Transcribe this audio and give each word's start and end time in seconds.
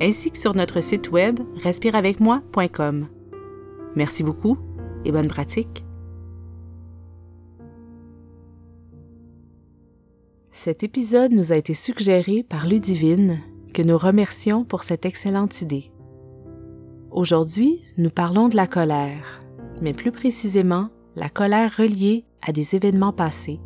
ainsi 0.00 0.30
que 0.30 0.38
sur 0.38 0.54
notre 0.54 0.80
site 0.80 1.10
web 1.10 1.40
respireavecmoi.com. 1.62 3.08
Merci 3.96 4.22
beaucoup 4.22 4.56
et 5.04 5.12
bonne 5.12 5.28
pratique. 5.28 5.84
Cet 10.50 10.82
épisode 10.82 11.32
nous 11.32 11.52
a 11.52 11.56
été 11.56 11.72
suggéré 11.72 12.42
par 12.42 12.66
Ludivine, 12.66 13.38
que 13.72 13.82
nous 13.82 13.96
remercions 13.96 14.64
pour 14.64 14.82
cette 14.82 15.06
excellente 15.06 15.62
idée. 15.62 15.92
Aujourd'hui, 17.12 17.80
nous 17.96 18.10
parlons 18.10 18.48
de 18.48 18.56
la 18.56 18.66
colère, 18.66 19.40
mais 19.80 19.92
plus 19.92 20.10
précisément 20.10 20.90
la 21.14 21.28
colère 21.28 21.76
reliée 21.76 22.24
à 22.42 22.52
des 22.52 22.74
événements 22.74 23.12
passés, 23.12 23.60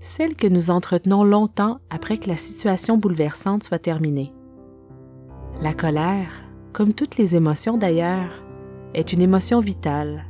celle 0.00 0.36
que 0.36 0.46
nous 0.46 0.70
entretenons 0.70 1.24
longtemps 1.24 1.80
après 1.90 2.18
que 2.18 2.28
la 2.28 2.36
situation 2.36 2.98
bouleversante 2.98 3.64
soit 3.64 3.78
terminée. 3.80 4.32
La 5.62 5.72
colère, 5.72 6.42
comme 6.74 6.92
toutes 6.92 7.16
les 7.16 7.34
émotions 7.34 7.78
d'ailleurs, 7.78 8.44
est 8.92 9.14
une 9.14 9.22
émotion 9.22 9.60
vitale. 9.60 10.26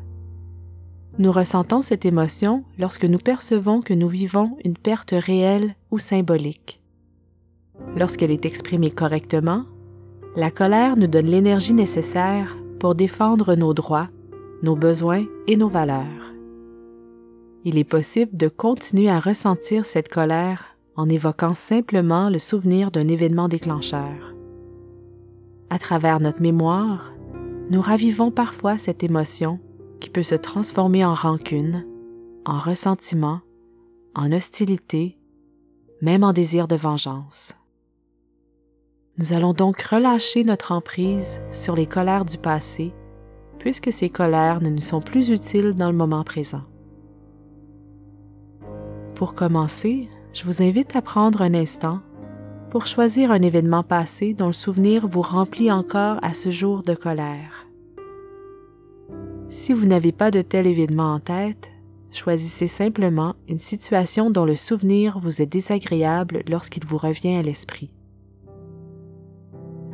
Nous 1.19 1.33
ressentons 1.33 1.83
cette 1.83 2.05
émotion 2.05 2.63
lorsque 2.79 3.05
nous 3.05 3.19
percevons 3.19 3.81
que 3.81 3.93
nous 3.93 4.09
vivons 4.09 4.57
une 4.65 4.77
perte 4.77 5.15
réelle 5.17 5.75
ou 5.91 5.99
symbolique. 5.99 6.81
Lorsqu'elle 7.97 8.31
est 8.31 8.47
exprimée 8.47 8.93
correctement, 8.93 9.65
la 10.37 10.53
colère 10.53 10.97
nous 10.97 11.09
donne 11.09 11.27
l'énergie 11.27 11.75
nécessaire 11.75 12.57
pour 12.79 12.95
défendre 12.95 13.57
nos 13.57 13.75
droits, 13.75 14.09
nos 14.63 14.77
besoins 14.77 15.25
et 15.49 15.57
nos 15.57 15.69
valeurs. 15.69 16.35
Il 17.65 17.79
est 17.79 17.85
possible 17.85 18.37
de 18.37 18.47
continuer 18.47 19.11
à 19.11 19.19
ressentir 19.19 19.87
cette 19.87 20.09
colère 20.09 20.77
en 20.95 21.09
évoquant 21.09 21.55
simplement 21.55 22.31
le 22.31 22.39
souvenir 22.39 22.93
d'un 22.93 23.09
événement 23.09 23.49
déclencheur. 23.49 24.36
À 25.71 25.79
travers 25.79 26.21
notre 26.21 26.43
mémoire, 26.43 27.13
nous 27.71 27.81
ravivons 27.81 28.31
parfois 28.31 28.79
cette 28.79 29.03
émotion 29.03 29.59
qui 30.01 30.11
peut 30.11 30.23
se 30.23 30.35
transformer 30.35 31.05
en 31.05 31.15
rancune, 31.15 31.85
en 32.45 32.59
ressentiment, 32.59 33.41
en 34.15 34.31
hostilité, 34.31 35.19
même 36.01 36.23
en 36.23 36.33
désir 36.33 36.69
de 36.69 36.77
vengeance. 36.77 37.57
Nous 39.19 39.33
allons 39.33 39.55
donc 39.55 39.81
relâcher 39.83 40.45
notre 40.45 40.73
emprise 40.73 41.41
sur 41.51 41.75
les 41.75 41.87
colères 41.87 42.25
du 42.25 42.39
passé, 42.39 42.93
puisque 43.59 43.93
ces 43.93 44.11
colères 44.11 44.61
ne 44.61 44.69
nous 44.69 44.83
sont 44.83 45.01
plus 45.01 45.31
utiles 45.31 45.75
dans 45.75 45.91
le 45.91 45.97
moment 45.97 46.23
présent. 46.23 46.63
Pour 49.15 49.35
commencer, 49.35 50.09
je 50.35 50.45
vous 50.45 50.63
invite 50.63 50.95
à 50.95 51.03
prendre 51.03 51.41
un 51.41 51.55
instant 51.55 52.01
pour 52.77 52.87
choisir 52.87 53.31
un 53.31 53.41
événement 53.41 53.83
passé 53.83 54.35
dont 54.35 54.49
le 54.49 54.53
souvenir 54.53 55.09
vous 55.09 55.23
remplit 55.23 55.73
encore 55.73 56.19
à 56.21 56.35
ce 56.35 56.51
jour 56.51 56.83
de 56.83 56.95
colère. 56.95 57.67
Si 59.49 59.73
vous 59.73 59.87
n'avez 59.87 60.13
pas 60.13 60.31
de 60.31 60.43
tel 60.43 60.67
événement 60.67 61.15
en 61.15 61.19
tête, 61.19 61.71
choisissez 62.13 62.67
simplement 62.67 63.35
une 63.49 63.59
situation 63.59 64.29
dont 64.29 64.45
le 64.45 64.57
souvenir 64.57 65.19
vous 65.21 65.41
est 65.41 65.47
désagréable 65.47 66.43
lorsqu'il 66.51 66.85
vous 66.85 66.99
revient 66.99 67.37
à 67.37 67.43
l'esprit. 67.43 67.95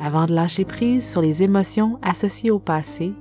Avant 0.01 0.27
de 0.27 0.35
lâcher 0.35 0.65
prise 0.65 1.09
sur 1.09 1.23
les 1.23 1.45
émotions 1.45 2.01
associées 2.03 2.51
au 2.51 2.59
passé, 2.59 3.13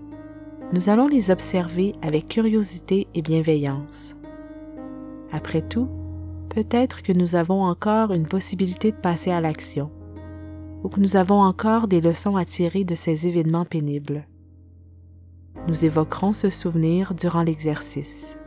nous 0.74 0.90
allons 0.90 1.08
les 1.08 1.30
observer 1.30 1.94
avec 2.02 2.28
curiosité 2.30 3.08
et 3.14 3.22
bienveillance. 3.22 4.16
Après 5.32 5.62
tout, 5.62 5.88
peut-être 6.54 7.02
que 7.02 7.14
nous 7.14 7.36
avons 7.36 7.64
encore 7.64 8.12
une 8.12 8.28
possibilité 8.28 8.92
de 8.92 8.98
passer 8.98 9.32
à 9.32 9.42
l'action, 9.42 9.90
ou 10.84 10.90
que 10.90 11.00
nous 11.00 11.16
avons 11.16 11.42
encore 11.42 11.88
des 11.88 12.02
leçons 12.02 12.36
à 12.36 12.46
tirer 12.46 12.84
de 12.84 12.96
ces 12.96 13.28
événements 13.28 13.66
pénibles. 13.66 14.28
Nous 15.68 15.86
évoquerons 15.86 16.34
ce 16.34 16.50
souvenir 16.50 17.14
durant 17.14 17.44
l'exercice. 17.44 18.38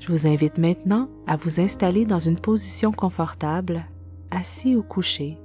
Je 0.00 0.10
vous 0.10 0.26
invite 0.26 0.58
maintenant 0.58 1.08
à 1.26 1.36
vous 1.36 1.60
installer 1.60 2.04
dans 2.04 2.18
une 2.18 2.38
position 2.38 2.90
confortable 2.90 3.84
assis 4.30 4.74
ou 4.74 4.82
couché. 4.82 5.38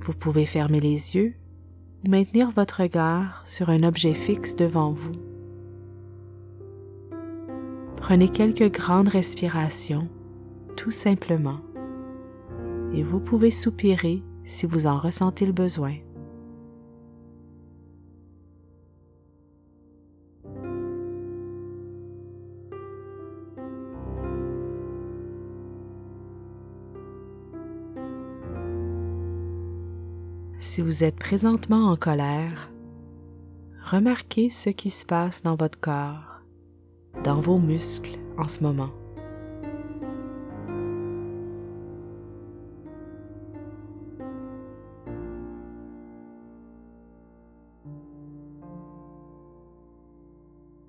Vous 0.00 0.12
pouvez 0.12 0.46
fermer 0.46 0.80
les 0.80 1.16
yeux 1.16 1.34
ou 2.04 2.10
maintenir 2.10 2.50
votre 2.50 2.82
regard 2.82 3.42
sur 3.44 3.70
un 3.70 3.82
objet 3.82 4.14
fixe 4.14 4.56
devant 4.56 4.92
vous. 4.92 5.31
Prenez 8.02 8.28
quelques 8.28 8.72
grandes 8.72 9.08
respirations, 9.08 10.08
tout 10.76 10.90
simplement, 10.90 11.60
et 12.92 13.04
vous 13.04 13.20
pouvez 13.20 13.52
soupirer 13.52 14.24
si 14.42 14.66
vous 14.66 14.88
en 14.88 14.98
ressentez 14.98 15.46
le 15.46 15.52
besoin. 15.52 15.94
Si 30.58 30.82
vous 30.82 31.04
êtes 31.04 31.20
présentement 31.20 31.84
en 31.92 31.96
colère, 31.96 32.72
remarquez 33.80 34.50
ce 34.50 34.70
qui 34.70 34.90
se 34.90 35.06
passe 35.06 35.44
dans 35.44 35.54
votre 35.54 35.78
corps, 35.78 36.31
dans 37.24 37.40
vos 37.40 37.58
muscles 37.58 38.18
en 38.36 38.48
ce 38.48 38.62
moment. 38.62 38.90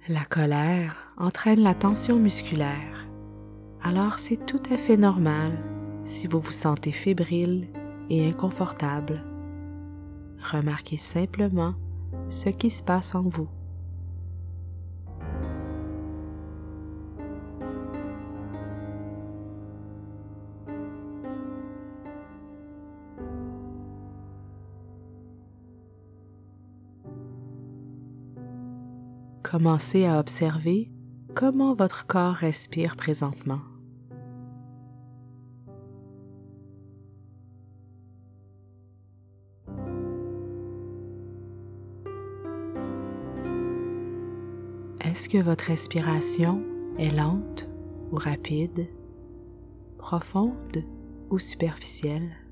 La 0.09 0.25
colère 0.25 1.13
entraîne 1.17 1.61
la 1.61 1.73
tension 1.73 2.19
musculaire, 2.19 3.07
alors 3.81 4.19
c'est 4.19 4.45
tout 4.45 4.61
à 4.69 4.77
fait 4.77 4.97
normal 4.97 5.51
si 6.03 6.27
vous 6.27 6.39
vous 6.39 6.51
sentez 6.51 6.91
fébrile 6.91 7.69
et 8.09 8.27
inconfortable 8.27 9.23
remarquez 10.43 10.97
simplement 10.97 11.73
ce 12.29 12.49
qui 12.49 12.69
se 12.69 12.83
passe 12.83 13.15
en 13.15 13.23
vous. 13.23 13.47
Commencez 29.43 30.05
à 30.05 30.19
observer 30.19 30.89
comment 31.35 31.75
votre 31.75 32.07
corps 32.07 32.33
respire 32.33 32.95
présentement. 32.95 33.59
Est-ce 45.01 45.29
que 45.29 45.37
votre 45.37 45.65
respiration 45.65 46.63
est 46.97 47.15
lente 47.15 47.67
ou 48.11 48.15
rapide, 48.15 48.87
profonde 49.97 50.83
ou 51.29 51.37
superficielle? 51.37 52.42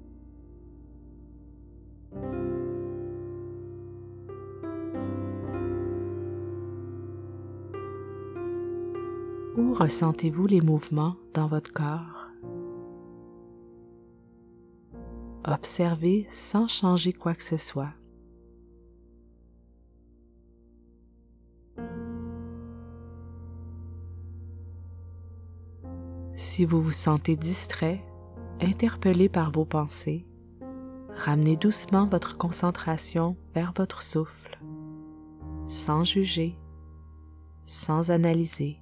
Où 9.58 9.74
ressentez-vous 9.74 10.48
les 10.48 10.62
mouvements 10.62 11.16
dans 11.34 11.48
votre 11.48 11.72
corps? 11.72 12.28
Observez 15.46 16.28
sans 16.30 16.68
changer 16.68 17.14
quoi 17.14 17.34
que 17.34 17.44
ce 17.44 17.58
soit. 17.58 17.94
Si 26.36 26.66
vous 26.66 26.82
vous 26.82 26.92
sentez 26.92 27.36
distrait, 27.36 28.04
interpellé 28.62 29.30
par 29.30 29.52
vos 29.52 29.66
pensées, 29.66 30.26
Ramenez 31.24 31.56
doucement 31.56 32.08
votre 32.08 32.36
concentration 32.36 33.38
vers 33.54 33.74
votre 33.78 34.02
souffle, 34.02 34.60
sans 35.68 36.04
juger, 36.04 36.58
sans 37.68 38.10
analyser. 38.10 38.81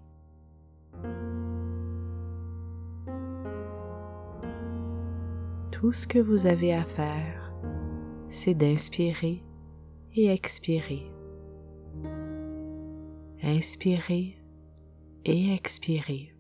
Tout 5.79 5.93
ce 5.93 6.05
que 6.05 6.19
vous 6.19 6.45
avez 6.45 6.73
à 6.73 6.83
faire, 6.83 7.53
c'est 8.27 8.53
d'inspirer 8.53 9.41
et 10.13 10.27
expirer. 10.27 11.09
Inspirez 13.41 14.35
et 15.23 15.53
expirez. 15.53 16.35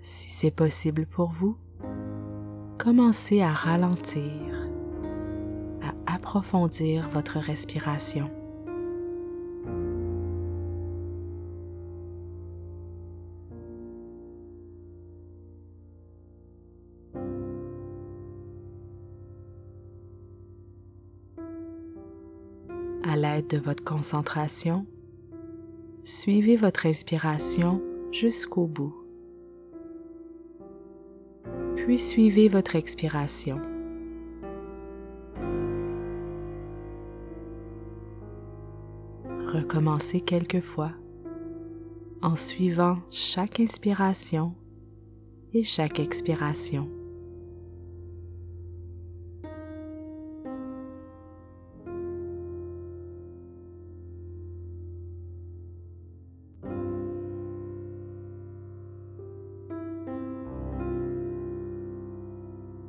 Si 0.00 0.30
c'est 0.30 0.50
possible 0.50 1.04
pour 1.04 1.28
vous, 1.28 1.58
commencez 2.78 3.42
à 3.42 3.50
ralentir, 3.50 4.67
approfondir 6.28 7.08
votre 7.08 7.38
respiration. 7.38 8.30
À 23.04 23.16
l'aide 23.16 23.46
de 23.46 23.56
votre 23.56 23.82
concentration, 23.82 24.84
suivez 26.04 26.56
votre 26.56 26.84
inspiration 26.84 27.80
jusqu'au 28.12 28.66
bout. 28.66 28.94
Puis 31.76 31.96
suivez 31.96 32.48
votre 32.48 32.76
expiration. 32.76 33.62
Recommencez 39.68 40.22
quelques 40.22 40.62
fois 40.62 40.92
en 42.22 42.36
suivant 42.36 43.00
chaque 43.10 43.60
inspiration 43.60 44.54
et 45.52 45.62
chaque 45.62 46.00
expiration. 46.00 46.88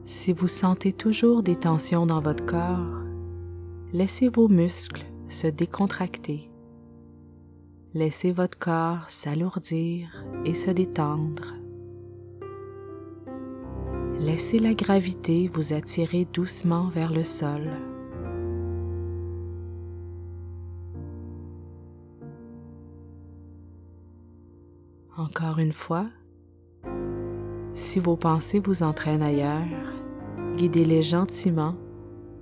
Si 0.06 0.32
vous 0.32 0.48
sentez 0.48 0.94
toujours 0.94 1.44
des 1.44 1.58
tensions 1.58 2.06
dans 2.06 2.22
votre 2.22 2.46
corps, 2.46 3.04
laissez 3.92 4.30
vos 4.30 4.48
muscles 4.48 5.04
se 5.28 5.48
décontracter. 5.48 6.49
Laissez 7.96 8.32
votre 8.32 8.60
corps 8.60 9.10
s'alourdir 9.10 10.24
et 10.46 10.54
se 10.54 10.70
détendre. 10.70 11.56
Laissez 14.20 14.60
la 14.60 14.76
gravité 14.76 15.50
vous 15.52 15.74
attirer 15.74 16.26
doucement 16.26 16.90
vers 16.90 17.12
le 17.12 17.24
sol. 17.24 17.68
Encore 25.18 25.58
une 25.58 25.74
fois, 25.74 26.06
si 27.74 28.00
vos 28.00 28.18
pensées 28.18 28.60
vous 28.60 28.84
entraînent 28.84 29.24
ailleurs, 29.24 29.66
guidez-les 30.58 31.02
gentiment 31.02 31.76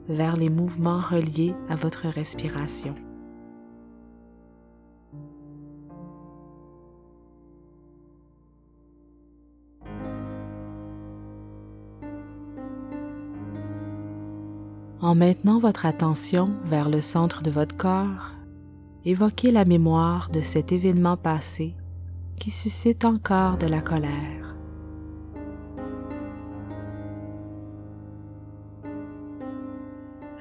vers 0.10 0.36
les 0.36 0.50
mouvements 0.50 1.00
reliés 1.00 1.56
à 1.70 1.78
votre 1.78 2.08
respiration. 2.08 2.96
En 15.00 15.16
maintenant 15.16 15.60
votre 15.60 15.86
attention 15.86 16.52
vers 16.66 16.90
le 16.90 17.02
centre 17.02 17.44
de 17.44 17.52
votre 17.52 17.78
corps, 17.78 18.32
évoquez 19.06 19.52
la 19.52 19.66
mémoire 19.66 20.30
de 20.30 20.42
cet 20.42 20.72
événement 20.72 21.18
passé 21.18 21.76
qui 22.40 22.52
suscite 22.52 23.06
encore 23.06 23.58
de 23.58 23.68
la 23.68 23.82
colère. 23.82 24.38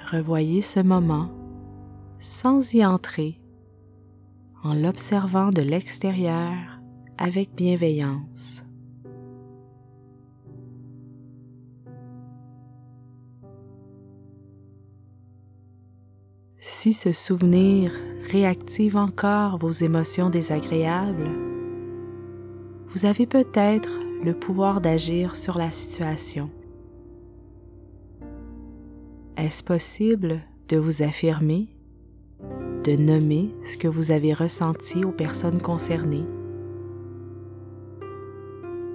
revoyez 0.07 0.63
ce 0.63 0.81
moment 0.81 1.31
sans 2.19 2.75
y 2.75 2.85
entrer, 2.85 3.41
en 4.63 4.75
l'observant 4.75 5.51
de 5.51 5.63
l'extérieur 5.63 6.81
avec 7.19 7.55
bienveillance. 7.55 8.65
Si 16.87 16.93
ce 16.93 17.11
souvenir 17.11 17.91
réactive 18.31 18.97
encore 18.97 19.59
vos 19.59 19.73
émotions 19.73 20.31
désagréables, 20.31 21.33
vous 22.87 23.07
avez 23.07 23.27
peut-être 23.27 23.91
le 24.23 24.33
pouvoir 24.39 24.81
d'agir 24.81 25.35
sur 25.35 25.59
la 25.59 25.73
situation. 25.73 26.49
Est-ce 29.37 29.65
possible 29.65 30.41
de 30.69 30.77
vous 30.77 31.03
affirmer, 31.03 31.77
de 32.85 32.95
nommer 32.95 33.53
ce 33.65 33.77
que 33.79 33.89
vous 33.89 34.13
avez 34.13 34.33
ressenti 34.33 35.05
aux 35.05 35.11
personnes 35.11 35.61
concernées? 35.61 36.27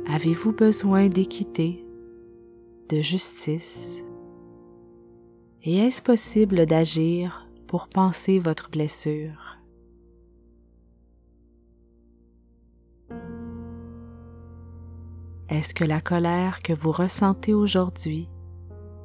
Avez-vous 0.07 0.53
besoin 0.53 1.09
d'équité, 1.09 1.85
de 2.88 3.01
justice? 3.01 4.01
Et 5.65 5.75
est-ce 5.79 6.01
possible 6.01 6.65
d'agir 6.65 7.40
pour 7.71 7.88
penser 7.88 8.38
votre 8.38 8.69
blessure? 8.69 9.57
Est-ce 15.48 15.74
que 15.74 15.86
la 15.86 16.01
colère 16.01 16.63
que 16.63 16.74
vous 16.74 16.91
ressentez 16.91 17.53
aujourd'hui 17.53 18.27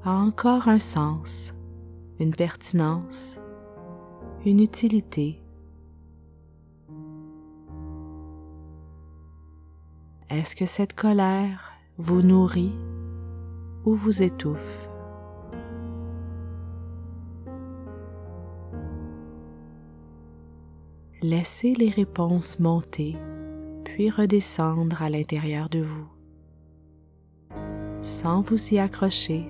a 0.02 0.10
encore 0.10 0.66
un 0.66 0.80
sens, 0.80 1.54
une 2.18 2.34
pertinence, 2.34 3.40
une 4.44 4.58
utilité? 4.58 5.40
Est-ce 10.28 10.56
que 10.56 10.66
cette 10.66 10.94
colère 10.94 11.70
vous 11.98 12.20
nourrit 12.20 12.74
ou 13.84 13.94
vous 13.94 14.24
étouffe? 14.24 14.85
Laissez 21.22 21.74
les 21.74 21.90
réponses 21.90 22.58
monter 22.60 23.16
puis 23.84 24.10
redescendre 24.10 25.02
à 25.02 25.08
l'intérieur 25.08 25.68
de 25.68 25.80
vous, 25.80 26.06
sans 28.02 28.42
vous 28.42 28.74
y 28.74 28.78
accrocher 28.78 29.46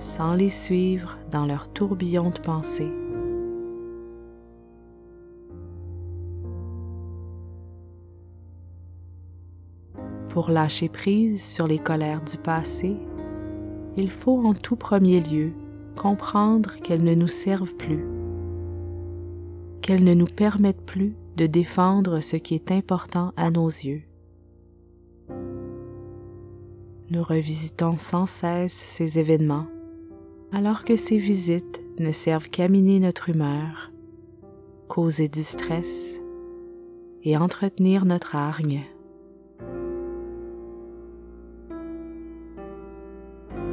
sans 0.00 0.34
les 0.34 0.48
suivre 0.50 1.18
dans 1.30 1.46
leur 1.46 1.68
tourbillon 1.72 2.30
de 2.30 2.38
pensée. 2.38 2.90
Pour 10.30 10.50
lâcher 10.50 10.88
prise 10.88 11.44
sur 11.44 11.66
les 11.66 11.78
colères 11.78 12.22
du 12.22 12.36
passé, 12.36 12.96
il 13.96 14.10
faut 14.10 14.44
en 14.46 14.54
tout 14.54 14.76
premier 14.76 15.20
lieu 15.20 15.52
comprendre 15.96 16.76
qu'elles 16.82 17.04
ne 17.04 17.14
nous 17.14 17.28
servent 17.28 17.76
plus, 17.76 18.06
qu'elles 19.90 20.04
ne 20.04 20.14
nous 20.14 20.26
permettent 20.26 20.86
plus 20.86 21.16
de 21.36 21.48
défendre 21.48 22.20
ce 22.20 22.36
qui 22.36 22.54
est 22.54 22.70
important 22.70 23.32
à 23.36 23.50
nos 23.50 23.66
yeux. 23.66 24.02
Nous 27.10 27.24
revisitons 27.24 27.96
sans 27.96 28.26
cesse 28.26 28.72
ces 28.72 29.18
événements 29.18 29.66
alors 30.52 30.84
que 30.84 30.94
ces 30.94 31.18
visites 31.18 31.82
ne 31.98 32.12
servent 32.12 32.48
qu'à 32.50 32.68
miner 32.68 33.00
notre 33.00 33.30
humeur, 33.30 33.90
causer 34.86 35.26
du 35.26 35.42
stress 35.42 36.20
et 37.24 37.36
entretenir 37.36 38.04
notre 38.04 38.36
hargne. 38.36 38.84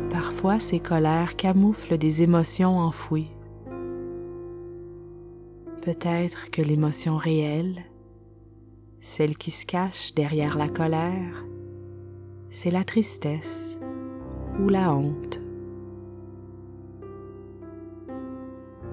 Parfois, 0.09 0.57
ces 0.57 0.79
colères 0.79 1.35
camouflent 1.35 1.99
des 1.99 2.23
émotions 2.23 2.79
enfouies. 2.79 3.36
Peut-être 5.87 6.51
que 6.51 6.61
l'émotion 6.61 7.15
réelle, 7.15 7.81
celle 8.99 9.37
qui 9.37 9.51
se 9.51 9.65
cache 9.65 10.13
derrière 10.13 10.57
la 10.57 10.67
colère, 10.67 11.45
c'est 12.49 12.71
la 12.71 12.83
tristesse 12.83 13.79
ou 14.59 14.67
la 14.67 14.93
honte. 14.93 15.39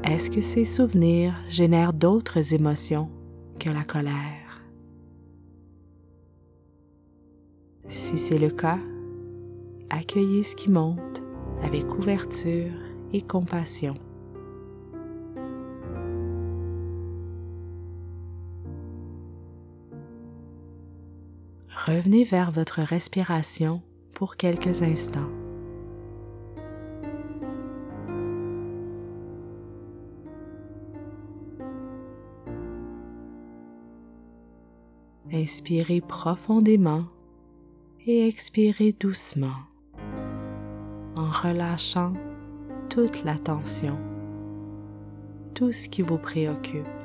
Est-ce 0.04 0.30
que 0.30 0.40
ces 0.40 0.64
souvenirs 0.64 1.34
génèrent 1.48 1.94
d'autres 1.94 2.54
émotions 2.54 3.10
que 3.58 3.70
la 3.70 3.82
colère? 3.82 4.62
Si 7.88 8.18
c'est 8.18 8.38
le 8.38 8.50
cas, 8.50 8.78
accueillez 9.90 10.44
ce 10.44 10.54
qui 10.54 10.70
monte 10.70 11.24
avec 11.60 11.92
ouverture 11.98 12.70
et 13.12 13.22
compassion. 13.22 13.96
Revenez 21.86 22.24
vers 22.24 22.50
votre 22.50 22.80
respiration 22.80 23.82
pour 24.14 24.38
quelques 24.38 24.82
instants. 24.82 25.28
Inspirez 35.30 36.00
profondément 36.00 37.04
et 38.06 38.28
expirez 38.28 38.92
doucement 38.92 39.50
en 41.16 41.28
relâchant 41.28 42.14
toute 42.88 43.24
la 43.24 43.36
tension, 43.36 43.98
tout 45.52 45.70
ce 45.70 45.90
qui 45.90 46.00
vous 46.00 46.16
préoccupe. 46.16 47.03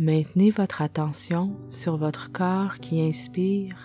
Maintenez 0.00 0.52
votre 0.52 0.80
attention 0.80 1.56
sur 1.70 1.96
votre 1.96 2.30
corps 2.30 2.78
qui 2.78 3.00
inspire 3.00 3.76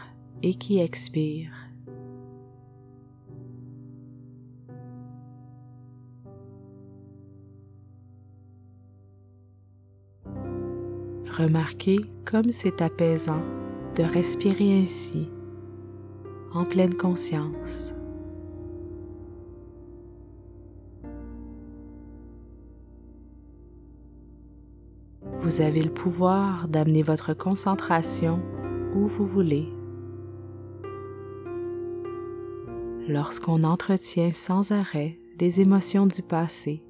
et 0.44 0.54
qui 0.54 0.80
expire. 0.80 1.52
Remarquez 11.36 12.02
comme 12.26 12.52
c'est 12.52 12.84
apaisant 12.84 13.42
de 13.96 14.04
respirer 14.04 14.82
ainsi, 14.82 15.28
en 16.54 16.64
pleine 16.64 16.94
conscience. 16.94 17.96
Vous 25.54 25.62
avez 25.62 25.84
le 25.84 25.94
pouvoir 25.94 26.68
d'amener 26.68 27.04
votre 27.04 27.36
concentration 27.36 28.42
où 28.96 29.06
vous 29.06 29.28
voulez. 29.28 29.72
Lorsqu'on 33.08 33.62
entretient 33.62 34.32
sans 34.32 34.72
arrêt 34.72 35.20
des 35.38 35.62
émotions 35.62 36.08
du 36.08 36.24
passé, 36.24 36.84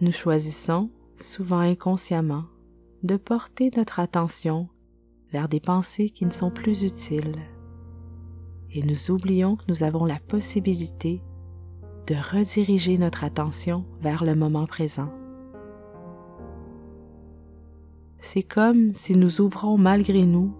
nous 0.00 0.12
choisissons, 0.12 0.88
souvent 1.14 1.58
inconsciemment, 1.58 2.44
de 3.02 3.18
porter 3.18 3.70
notre 3.76 4.00
attention 4.00 4.70
vers 5.30 5.50
des 5.50 5.60
pensées 5.60 6.08
qui 6.08 6.24
ne 6.24 6.30
sont 6.30 6.50
plus 6.50 6.84
utiles. 6.84 7.36
Et 8.72 8.82
nous 8.82 9.10
oublions 9.10 9.56
que 9.56 9.64
nous 9.68 9.82
avons 9.82 10.06
la 10.06 10.20
possibilité 10.20 11.20
de 12.06 12.14
rediriger 12.14 12.96
notre 12.96 13.24
attention 13.24 13.84
vers 14.00 14.24
le 14.24 14.34
moment 14.34 14.64
présent. 14.64 15.17
C'est 18.20 18.42
comme 18.42 18.92
si 18.94 19.16
nous 19.16 19.40
ouvrons 19.40 19.78
malgré 19.78 20.26
nous 20.26 20.54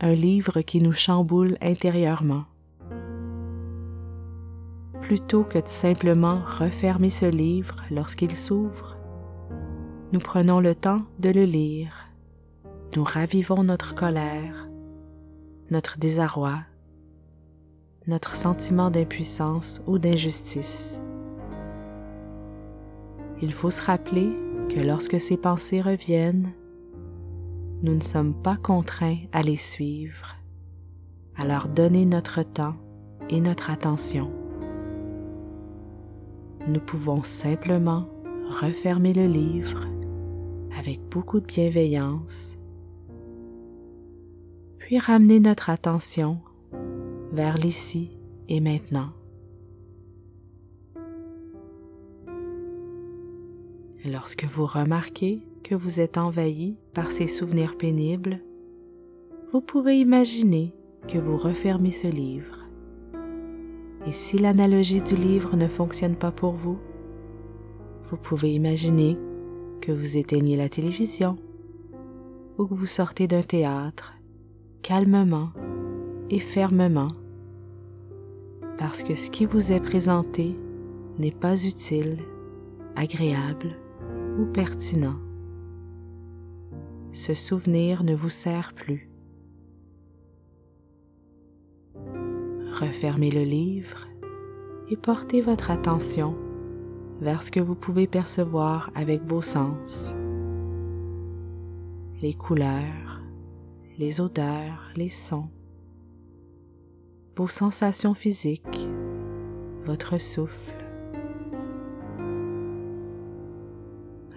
un 0.00 0.14
livre 0.14 0.60
qui 0.60 0.80
nous 0.80 0.92
chamboule 0.92 1.56
intérieurement. 1.60 2.44
Plutôt 5.02 5.42
que 5.42 5.58
de 5.58 5.68
simplement 5.68 6.40
refermer 6.46 7.10
ce 7.10 7.26
livre 7.26 7.82
lorsqu'il 7.90 8.36
s'ouvre, 8.36 8.96
nous 10.12 10.20
prenons 10.20 10.60
le 10.60 10.74
temps 10.74 11.02
de 11.18 11.30
le 11.30 11.44
lire. 11.44 12.10
Nous 12.94 13.04
ravivons 13.04 13.64
notre 13.64 13.94
colère, 13.94 14.68
notre 15.70 15.98
désarroi, 15.98 16.60
notre 18.06 18.36
sentiment 18.36 18.90
d'impuissance 18.90 19.82
ou 19.86 19.98
d'injustice. 19.98 21.02
Il 23.42 23.52
faut 23.52 23.70
se 23.70 23.82
rappeler 23.82 24.30
que 24.68 24.80
lorsque 24.80 25.20
ces 25.20 25.36
pensées 25.36 25.80
reviennent, 25.80 26.52
nous 27.82 27.94
ne 27.94 28.00
sommes 28.00 28.34
pas 28.34 28.56
contraints 28.56 29.18
à 29.32 29.42
les 29.42 29.56
suivre, 29.56 30.36
à 31.36 31.44
leur 31.46 31.68
donner 31.68 32.06
notre 32.06 32.42
temps 32.42 32.76
et 33.28 33.40
notre 33.40 33.70
attention. 33.70 34.32
Nous 36.66 36.80
pouvons 36.80 37.22
simplement 37.22 38.08
refermer 38.60 39.12
le 39.12 39.26
livre 39.26 39.86
avec 40.76 41.00
beaucoup 41.08 41.40
de 41.40 41.46
bienveillance, 41.46 42.58
puis 44.78 44.98
ramener 44.98 45.38
notre 45.40 45.70
attention 45.70 46.38
vers 47.32 47.58
l'ici 47.58 48.18
et 48.48 48.60
maintenant. 48.60 49.10
Lorsque 54.04 54.44
vous 54.44 54.64
remarquez 54.66 55.47
que 55.62 55.74
vous 55.74 56.00
êtes 56.00 56.18
envahi 56.18 56.76
par 56.94 57.10
ces 57.10 57.26
souvenirs 57.26 57.76
pénibles, 57.76 58.40
vous 59.52 59.60
pouvez 59.60 59.98
imaginer 59.98 60.74
que 61.06 61.18
vous 61.18 61.36
refermez 61.36 61.90
ce 61.90 62.06
livre. 62.06 62.66
Et 64.06 64.12
si 64.12 64.38
l'analogie 64.38 65.02
du 65.02 65.14
livre 65.14 65.56
ne 65.56 65.66
fonctionne 65.66 66.16
pas 66.16 66.32
pour 66.32 66.52
vous, 66.52 66.78
vous 68.04 68.16
pouvez 68.16 68.52
imaginer 68.54 69.18
que 69.80 69.92
vous 69.92 70.16
éteignez 70.16 70.56
la 70.56 70.68
télévision 70.68 71.36
ou 72.56 72.66
que 72.66 72.74
vous 72.74 72.86
sortez 72.86 73.26
d'un 73.26 73.42
théâtre 73.42 74.14
calmement 74.82 75.50
et 76.30 76.40
fermement 76.40 77.08
parce 78.78 79.02
que 79.02 79.14
ce 79.14 79.28
qui 79.28 79.44
vous 79.44 79.72
est 79.72 79.80
présenté 79.80 80.56
n'est 81.18 81.32
pas 81.32 81.64
utile, 81.64 82.18
agréable 82.96 83.76
ou 84.38 84.46
pertinent 84.46 85.16
ce 87.18 87.34
souvenir 87.34 88.04
ne 88.04 88.14
vous 88.14 88.30
sert 88.30 88.72
plus. 88.74 89.10
Refermez 92.80 93.32
le 93.32 93.42
livre 93.42 94.06
et 94.88 94.96
portez 94.96 95.40
votre 95.40 95.72
attention 95.72 96.36
vers 97.20 97.42
ce 97.42 97.50
que 97.50 97.58
vous 97.58 97.74
pouvez 97.74 98.06
percevoir 98.06 98.92
avec 98.94 99.20
vos 99.24 99.42
sens. 99.42 100.14
Les 102.22 102.34
couleurs, 102.34 103.20
les 103.98 104.20
odeurs, 104.20 104.92
les 104.94 105.08
sons, 105.08 105.50
vos 107.34 107.48
sensations 107.48 108.14
physiques, 108.14 108.88
votre 109.84 110.18
souffle. 110.18 110.86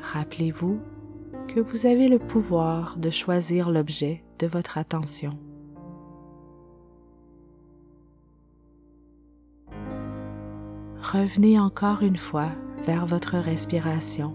Rappelez-vous 0.01 0.79
que 1.53 1.59
vous 1.59 1.85
avez 1.85 2.07
le 2.07 2.17
pouvoir 2.17 2.95
de 2.95 3.09
choisir 3.09 3.69
l'objet 3.69 4.23
de 4.39 4.47
votre 4.47 4.77
attention. 4.77 5.37
Revenez 11.01 11.59
encore 11.59 12.03
une 12.03 12.15
fois 12.15 12.51
vers 12.85 13.05
votre 13.05 13.37
respiration 13.37 14.33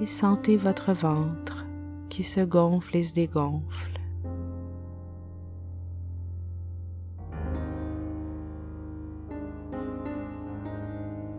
et 0.00 0.06
sentez 0.06 0.56
votre 0.56 0.94
ventre 0.94 1.66
qui 2.08 2.22
se 2.22 2.40
gonfle 2.40 2.96
et 2.96 3.02
se 3.02 3.12
dégonfle. 3.12 4.00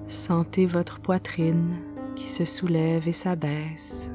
Sentez 0.06 0.68
votre 0.68 1.00
poitrine 1.00 1.76
qui 2.22 2.30
se 2.30 2.46
soulève 2.46 3.08
et 3.08 3.14
s'abaisse. 3.14 4.12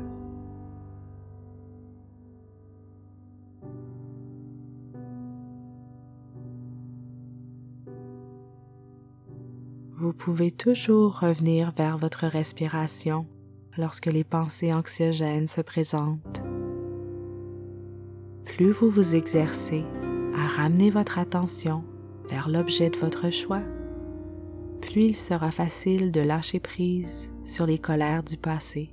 Vous 9.98 10.12
pouvez 10.12 10.52
toujours 10.52 11.18
revenir 11.18 11.72
vers 11.72 11.98
votre 11.98 12.26
respiration 12.26 13.26
lorsque 13.76 14.06
les 14.06 14.25
pensées 14.25 14.72
anxiogènes 14.72 15.48
se 15.48 15.60
présentent. 15.60 16.42
Plus 18.44 18.70
vous 18.70 18.88
vous 18.88 19.16
exercez 19.16 19.84
à 20.36 20.46
ramener 20.46 20.90
votre 20.90 21.18
attention 21.18 21.82
vers 22.30 22.48
l'objet 22.48 22.90
de 22.90 22.98
votre 22.98 23.30
choix, 23.30 23.62
il 24.96 25.16
sera 25.16 25.50
facile 25.50 26.10
de 26.10 26.20
lâcher 26.20 26.60
prise 26.60 27.30
sur 27.44 27.66
les 27.66 27.78
colères 27.78 28.22
du 28.22 28.36
passé. 28.36 28.90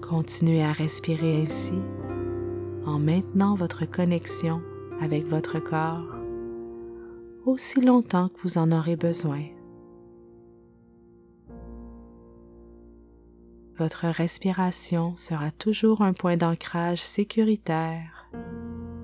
Continuez 0.00 0.62
à 0.62 0.72
respirer 0.72 1.42
ainsi 1.42 1.78
en 2.84 2.98
maintenant 2.98 3.54
votre 3.54 3.86
connexion 3.86 4.60
avec 5.00 5.26
votre 5.26 5.58
corps 5.60 6.16
aussi 7.46 7.80
longtemps 7.80 8.28
que 8.28 8.40
vous 8.42 8.58
en 8.58 8.70
aurez 8.70 8.96
besoin. 8.96 9.42
Votre 13.78 14.06
respiration 14.06 15.16
sera 15.16 15.50
toujours 15.50 16.02
un 16.02 16.12
point 16.12 16.36
d'ancrage 16.36 17.02
sécuritaire 17.02 18.30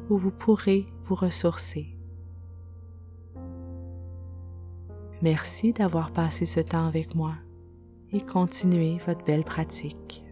où 0.09 0.17
vous 0.17 0.31
pourrez 0.31 0.87
vous 1.03 1.15
ressourcer. 1.15 1.98
Merci 5.21 5.73
d'avoir 5.73 6.13
passé 6.13 6.47
ce 6.47 6.61
temps 6.61 6.87
avec 6.87 7.15
moi 7.15 7.35
et 8.13 8.21
continuez 8.21 8.99
votre 9.07 9.25
belle 9.25 9.45
pratique. 9.45 10.25